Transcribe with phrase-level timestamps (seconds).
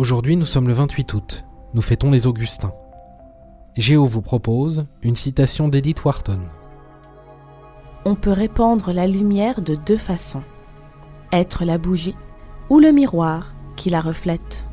[0.00, 1.44] Aujourd'hui, nous sommes le 28 août.
[1.74, 2.72] Nous fêtons les Augustins.
[3.76, 6.40] Géo vous propose une citation d'Edith Wharton.
[8.06, 10.40] On peut répandre la lumière de deux façons.
[11.34, 12.16] Être la bougie
[12.70, 14.66] ou le miroir qui la reflète.